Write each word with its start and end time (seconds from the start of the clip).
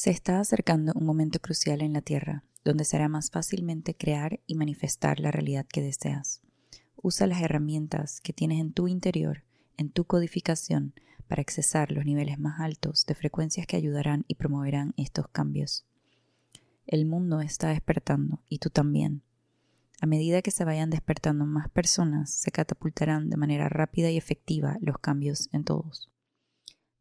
Se 0.00 0.10
está 0.10 0.38
acercando 0.38 0.92
un 0.94 1.04
momento 1.04 1.40
crucial 1.40 1.82
en 1.82 1.92
la 1.92 2.02
Tierra, 2.02 2.44
donde 2.64 2.84
será 2.84 3.08
más 3.08 3.32
fácilmente 3.32 3.96
crear 3.96 4.38
y 4.46 4.54
manifestar 4.54 5.18
la 5.18 5.32
realidad 5.32 5.66
que 5.66 5.82
deseas. 5.82 6.40
Usa 6.94 7.26
las 7.26 7.42
herramientas 7.42 8.20
que 8.20 8.32
tienes 8.32 8.60
en 8.60 8.72
tu 8.72 8.86
interior, 8.86 9.42
en 9.76 9.90
tu 9.90 10.04
codificación, 10.04 10.94
para 11.26 11.40
accesar 11.40 11.90
los 11.90 12.04
niveles 12.04 12.38
más 12.38 12.60
altos 12.60 13.06
de 13.06 13.16
frecuencias 13.16 13.66
que 13.66 13.74
ayudarán 13.74 14.24
y 14.28 14.36
promoverán 14.36 14.94
estos 14.96 15.26
cambios. 15.26 15.84
El 16.86 17.04
mundo 17.04 17.40
está 17.40 17.70
despertando 17.70 18.40
y 18.48 18.58
tú 18.58 18.70
también. 18.70 19.22
A 20.00 20.06
medida 20.06 20.42
que 20.42 20.52
se 20.52 20.64
vayan 20.64 20.90
despertando 20.90 21.44
más 21.44 21.68
personas, 21.70 22.30
se 22.30 22.52
catapultarán 22.52 23.30
de 23.30 23.36
manera 23.36 23.68
rápida 23.68 24.12
y 24.12 24.16
efectiva 24.16 24.76
los 24.80 24.98
cambios 24.98 25.48
en 25.52 25.64
todos. 25.64 26.08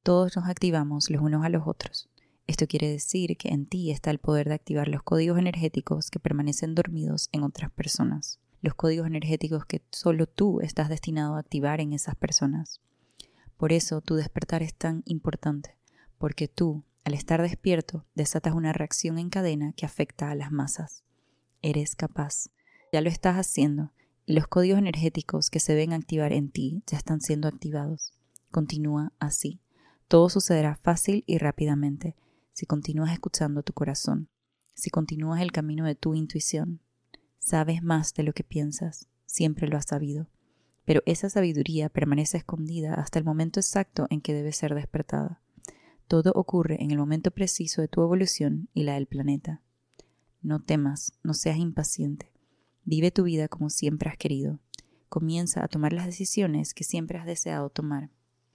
Todos 0.01 0.35
nos 0.35 0.49
activamos 0.49 1.11
los 1.11 1.21
unos 1.21 1.45
a 1.45 1.49
los 1.49 1.67
otros. 1.67 2.09
Esto 2.47 2.65
quiere 2.65 2.89
decir 2.89 3.35
que 3.35 3.49
en 3.49 3.65
ti 3.65 3.91
está 3.91 4.09
el 4.09 4.19
poder 4.19 4.47
de 4.47 4.55
activar 4.55 4.87
los 4.87 5.03
códigos 5.03 5.37
energéticos 5.37 6.09
que 6.09 6.19
permanecen 6.19 6.75
dormidos 6.75 7.27
en 7.33 7.43
otras 7.43 7.69
personas, 7.71 8.39
los 8.61 8.73
códigos 8.73 9.05
energéticos 9.05 9.65
que 9.65 9.81
solo 9.91 10.27
tú 10.27 10.61
estás 10.61 10.87
destinado 10.87 11.35
a 11.35 11.39
activar 11.39 11.81
en 11.81 11.91
esas 11.91 12.15
personas. 12.15 12.79
Por 13.57 13.73
eso 13.73 13.99
tu 13.99 14.15
despertar 14.15 14.63
es 14.63 14.73
tan 14.73 15.03
importante, 15.05 15.75
porque 16.17 16.47
tú, 16.47 16.85
al 17.03 17.15
estar 17.15 17.41
despierto, 17.41 18.05
desatas 18.15 18.53
una 18.53 18.71
reacción 18.71 19.19
en 19.19 19.29
cadena 19.29 19.73
que 19.73 19.85
afecta 19.85 20.31
a 20.31 20.35
las 20.35 20.51
masas. 20.51 21.03
Eres 21.61 21.97
capaz. 21.97 22.47
Ya 22.93 23.01
lo 23.01 23.09
estás 23.09 23.35
haciendo, 23.35 23.91
y 24.25 24.33
los 24.33 24.47
códigos 24.47 24.79
energéticos 24.79 25.49
que 25.49 25.59
se 25.59 25.73
deben 25.73 25.91
activar 25.91 26.31
en 26.31 26.49
ti 26.49 26.81
ya 26.87 26.97
están 26.97 27.19
siendo 27.19 27.49
activados. 27.49 28.13
Continúa 28.51 29.11
así. 29.19 29.59
Todo 30.07 30.29
sucederá 30.29 30.75
fácil 30.75 31.25
y 31.27 31.39
rápidamente 31.39 32.15
si 32.57 32.65
continúas 32.65 33.11
escuchando 33.11 33.61
tu 33.61 33.71
corazón, 33.73 34.29
si 34.73 34.89
continúas 34.89 35.41
el 35.41 35.51
camino 35.51 35.85
de 35.85 35.93
tu 35.93 36.15
intuición. 36.15 36.81
Sabes 37.37 37.83
más 37.83 38.15
de 38.15 38.23
lo 38.23 38.33
que 38.33 38.43
piensas, 38.43 39.07
siempre 39.27 39.67
lo 39.67 39.77
has 39.77 39.85
sabido, 39.85 40.27
pero 40.83 41.03
esa 41.05 41.29
sabiduría 41.29 41.87
permanece 41.89 42.37
escondida 42.37 42.95
hasta 42.95 43.19
el 43.19 43.25
momento 43.25 43.59
exacto 43.59 44.07
en 44.09 44.21
que 44.21 44.33
debe 44.33 44.53
ser 44.53 44.73
despertada. 44.73 45.39
Todo 46.07 46.31
ocurre 46.33 46.81
en 46.81 46.89
el 46.89 46.97
momento 46.97 47.29
preciso 47.29 47.81
de 47.81 47.89
tu 47.89 48.01
evolución 48.01 48.69
y 48.73 48.85
la 48.85 48.95
del 48.95 49.05
planeta. 49.05 49.61
No 50.41 50.59
temas, 50.59 51.13
no 51.21 51.35
seas 51.35 51.57
impaciente. 51.57 52.31
Vive 52.85 53.11
tu 53.11 53.21
vida 53.21 53.49
como 53.49 53.69
siempre 53.69 54.09
has 54.09 54.17
querido. 54.17 54.59
Comienza 55.09 55.63
a 55.63 55.67
tomar 55.67 55.93
las 55.93 56.07
decisiones 56.07 56.73
que 56.73 56.83
siempre 56.83 57.19
has 57.19 57.27
deseado 57.27 57.69
tomar. 57.69 58.09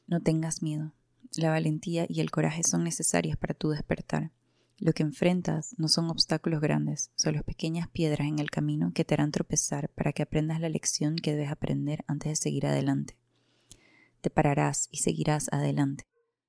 No 0.08 0.20
tengas 0.20 0.60
miedo. 0.60 0.92
La 1.36 1.50
valentía 1.50 2.06
y 2.08 2.20
el 2.20 2.30
coraje 2.30 2.62
son 2.62 2.84
necesarias 2.84 3.38
para 3.38 3.54
tu 3.54 3.70
despertar. 3.70 4.32
Lo 4.78 4.92
que 4.92 5.02
enfrentas 5.02 5.74
no 5.78 5.88
son 5.88 6.10
obstáculos 6.10 6.60
grandes, 6.60 7.10
solo 7.14 7.42
pequeñas 7.42 7.88
piedras 7.88 8.26
en 8.26 8.38
el 8.38 8.50
camino 8.50 8.92
que 8.92 9.04
te 9.04 9.14
harán 9.14 9.30
tropezar 9.30 9.88
para 9.90 10.12
que 10.12 10.22
aprendas 10.22 10.60
la 10.60 10.68
lección 10.68 11.16
que 11.16 11.30
debes 11.32 11.50
aprender 11.50 12.04
antes 12.06 12.32
de 12.32 12.36
seguir 12.36 12.66
adelante. 12.66 13.16
Te 14.20 14.28
pararás 14.28 14.88
y 14.90 14.98
seguirás 14.98 15.48
adelante. 15.52 16.04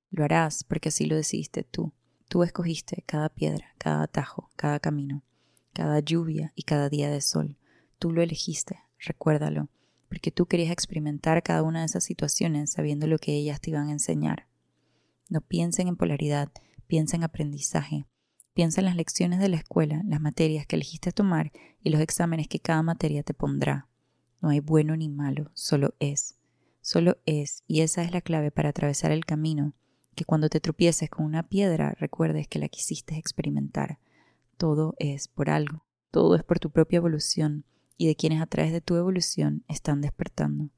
Lo 0.09 0.25
harás 0.25 0.63
porque 0.63 0.89
así 0.89 1.05
lo 1.05 1.15
decidiste 1.15 1.63
tú. 1.63 1.93
Tú 2.27 2.43
escogiste 2.43 3.03
cada 3.05 3.29
piedra, 3.29 3.73
cada 3.77 4.03
atajo, 4.03 4.49
cada 4.55 4.79
camino, 4.79 5.23
cada 5.71 5.99
lluvia 5.99 6.51
y 6.55 6.63
cada 6.63 6.89
día 6.89 7.09
de 7.09 7.21
sol. 7.21 7.57
Tú 7.99 8.11
lo 8.11 8.21
elegiste, 8.21 8.79
recuérdalo, 8.99 9.69
porque 10.09 10.31
tú 10.31 10.45
querías 10.45 10.71
experimentar 10.71 11.41
cada 11.41 11.63
una 11.63 11.79
de 11.79 11.85
esas 11.85 12.03
situaciones 12.03 12.71
sabiendo 12.71 13.07
lo 13.07 13.17
que 13.17 13.33
ellas 13.33 13.61
te 13.61 13.69
iban 13.69 13.89
a 13.89 13.93
enseñar. 13.93 14.47
No 15.29 15.41
piensen 15.41 15.87
en 15.87 15.95
polaridad, 15.95 16.51
piensa 16.87 17.15
en 17.15 17.23
aprendizaje. 17.23 18.05
Piensa 18.53 18.81
en 18.81 18.85
las 18.85 18.95
lecciones 18.95 19.39
de 19.39 19.49
la 19.49 19.57
escuela, 19.57 20.03
las 20.05 20.21
materias 20.21 20.67
que 20.67 20.75
elegiste 20.75 21.11
tomar 21.11 21.51
y 21.81 21.89
los 21.89 22.01
exámenes 22.01 22.47
que 22.47 22.59
cada 22.59 22.83
materia 22.83 23.23
te 23.23 23.33
pondrá. 23.33 23.87
No 24.41 24.49
hay 24.49 24.59
bueno 24.59 24.95
ni 24.95 25.09
malo, 25.09 25.49
solo 25.53 25.95
es. 25.99 26.37
Solo 26.81 27.17
es, 27.25 27.63
y 27.65 27.81
esa 27.81 28.03
es 28.03 28.11
la 28.11 28.21
clave 28.21 28.51
para 28.51 28.69
atravesar 28.69 29.11
el 29.11 29.25
camino, 29.25 29.73
que 30.15 30.25
cuando 30.25 30.49
te 30.49 30.59
tropieces 30.59 31.09
con 31.09 31.25
una 31.25 31.47
piedra 31.47 31.95
recuerdes 31.97 32.47
que 32.47 32.59
la 32.59 32.67
quisiste 32.67 33.17
experimentar. 33.17 33.99
Todo 34.57 34.93
es 34.99 35.27
por 35.27 35.49
algo, 35.49 35.85
todo 36.11 36.35
es 36.35 36.43
por 36.43 36.59
tu 36.59 36.69
propia 36.69 36.97
evolución, 36.97 37.65
y 37.97 38.07
de 38.07 38.15
quienes 38.15 38.41
a 38.41 38.47
través 38.47 38.71
de 38.71 38.81
tu 38.81 38.95
evolución 38.95 39.63
están 39.67 40.01
despertando. 40.01 40.69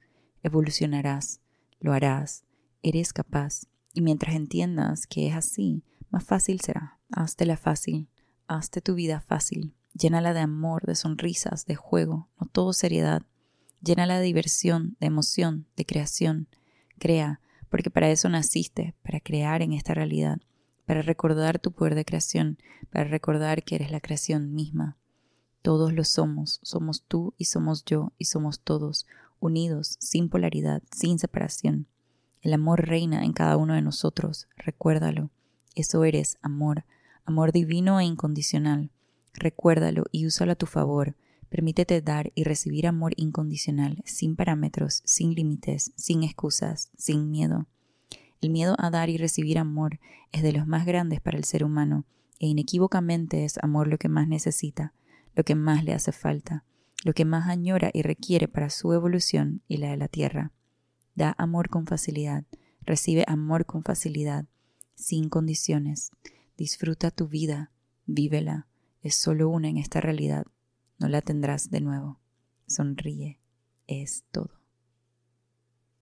Evolucionarás, 0.43 1.41
lo 1.79 1.91
harás, 1.91 2.45
eres 2.83 3.11
capaz, 3.11 3.63
y 3.95 4.01
mientras 4.01 4.35
entiendas 4.35 5.07
que 5.07 5.29
es 5.29 5.35
así, 5.35 5.81
más 6.11 6.25
fácil 6.25 6.59
será. 6.59 6.99
la 7.09 7.57
fácil, 7.57 8.09
hazte 8.45 8.81
tu 8.81 8.93
vida 8.93 9.21
fácil. 9.21 9.73
Llénala 9.93 10.33
de 10.33 10.41
amor, 10.41 10.85
de 10.85 10.95
sonrisas, 10.95 11.65
de 11.65 11.75
juego, 11.75 12.27
no 12.39 12.45
todo 12.47 12.73
seriedad. 12.73 13.23
Llénala 13.81 14.19
de 14.19 14.25
diversión, 14.25 14.97
de 14.99 15.07
emoción, 15.07 15.65
de 15.77 15.85
creación. 15.85 16.49
Crea, 16.99 17.39
porque 17.69 17.89
para 17.89 18.09
eso 18.09 18.27
naciste, 18.27 18.95
para 19.01 19.21
crear 19.21 19.61
en 19.61 19.71
esta 19.71 19.93
realidad, 19.93 20.41
para 20.85 21.01
recordar 21.01 21.59
tu 21.59 21.71
poder 21.71 21.95
de 21.95 22.03
creación, 22.03 22.57
para 22.91 23.05
recordar 23.05 23.63
que 23.63 23.75
eres 23.75 23.91
la 23.91 24.01
creación 24.01 24.53
misma. 24.53 24.97
Todos 25.61 25.93
lo 25.93 26.03
somos, 26.03 26.59
somos 26.63 27.05
tú 27.07 27.33
y 27.37 27.45
somos 27.45 27.85
yo 27.85 28.11
y 28.17 28.25
somos 28.25 28.59
todos, 28.59 29.07
unidos, 29.39 29.95
sin 30.01 30.27
polaridad, 30.27 30.83
sin 30.91 31.17
separación. 31.17 31.87
El 32.45 32.53
amor 32.53 32.87
reina 32.87 33.25
en 33.25 33.33
cada 33.33 33.57
uno 33.57 33.73
de 33.73 33.81
nosotros, 33.81 34.47
recuérdalo. 34.55 35.31
Eso 35.73 36.03
eres, 36.03 36.37
amor, 36.43 36.85
amor 37.25 37.51
divino 37.51 37.99
e 37.99 38.05
incondicional. 38.05 38.91
Recuérdalo 39.33 40.03
y 40.11 40.27
úsalo 40.27 40.51
a 40.51 40.55
tu 40.55 40.67
favor. 40.67 41.15
Permítete 41.49 42.03
dar 42.03 42.31
y 42.35 42.43
recibir 42.43 42.85
amor 42.85 43.13
incondicional, 43.15 44.03
sin 44.05 44.35
parámetros, 44.35 45.01
sin 45.05 45.33
límites, 45.33 45.91
sin 45.95 46.21
excusas, 46.21 46.91
sin 46.95 47.31
miedo. 47.31 47.65
El 48.41 48.51
miedo 48.51 48.75
a 48.77 48.91
dar 48.91 49.09
y 49.09 49.17
recibir 49.17 49.57
amor 49.57 49.99
es 50.31 50.43
de 50.43 50.53
los 50.53 50.67
más 50.67 50.85
grandes 50.85 51.21
para 51.21 51.39
el 51.39 51.45
ser 51.45 51.63
humano, 51.63 52.05
e 52.37 52.45
inequívocamente 52.45 53.43
es 53.43 53.57
amor 53.63 53.87
lo 53.87 53.97
que 53.97 54.07
más 54.07 54.27
necesita, 54.27 54.93
lo 55.33 55.43
que 55.43 55.55
más 55.55 55.83
le 55.83 55.95
hace 55.95 56.11
falta, 56.11 56.63
lo 57.03 57.13
que 57.13 57.25
más 57.25 57.49
añora 57.49 57.89
y 57.91 58.03
requiere 58.03 58.47
para 58.47 58.69
su 58.69 58.93
evolución 58.93 59.63
y 59.67 59.77
la 59.77 59.89
de 59.89 59.97
la 59.97 60.09
Tierra. 60.09 60.51
Da 61.15 61.33
amor 61.37 61.69
con 61.69 61.87
facilidad, 61.87 62.43
recibe 62.81 63.23
amor 63.27 63.65
con 63.65 63.83
facilidad, 63.83 64.45
sin 64.95 65.29
condiciones. 65.29 66.11
Disfruta 66.57 67.11
tu 67.11 67.27
vida, 67.27 67.71
vívela. 68.05 68.67
Es 69.01 69.15
solo 69.15 69.49
una 69.49 69.69
en 69.69 69.77
esta 69.77 70.01
realidad. 70.01 70.45
No 70.99 71.07
la 71.07 71.21
tendrás 71.21 71.69
de 71.69 71.81
nuevo. 71.81 72.19
Sonríe. 72.67 73.39
Es 73.87 74.23
todo. 74.31 74.64